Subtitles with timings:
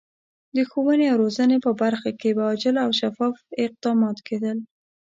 [0.55, 4.57] د ښوونې او روزنې په برخه کې به عاجل او شفاف اقدامات کېدل.